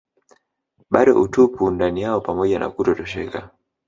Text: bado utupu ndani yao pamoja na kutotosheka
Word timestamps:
bado 0.89 1.19
utupu 1.21 1.71
ndani 1.71 2.01
yao 2.01 2.21
pamoja 2.21 2.59
na 2.59 2.69
kutotosheka 2.69 3.49